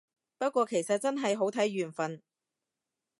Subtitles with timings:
[0.39, 2.23] 不過其實真係好睇緣份